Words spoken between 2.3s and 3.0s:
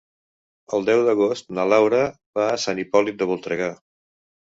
va a Sant